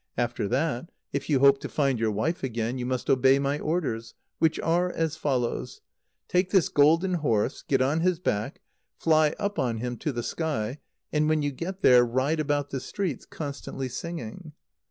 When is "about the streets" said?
12.39-13.27